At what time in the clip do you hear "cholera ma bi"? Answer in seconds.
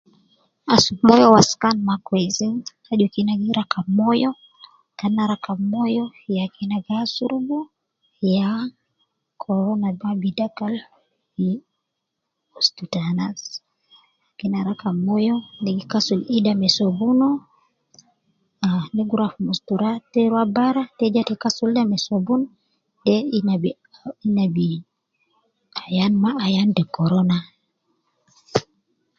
9.41-10.29